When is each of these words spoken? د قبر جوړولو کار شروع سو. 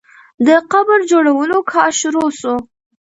د 0.47 0.49
قبر 0.71 0.99
جوړولو 1.11 1.57
کار 1.71 1.91
شروع 2.01 2.29
سو. 2.41 2.55